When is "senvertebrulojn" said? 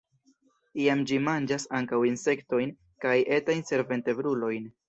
3.73-4.69